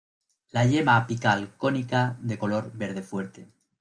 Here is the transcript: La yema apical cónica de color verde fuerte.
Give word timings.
La 0.49 0.65
yema 0.65 0.97
apical 0.97 1.55
cónica 1.57 2.17
de 2.21 2.39
color 2.39 2.71
verde 2.73 3.03
fuerte. 3.03 3.47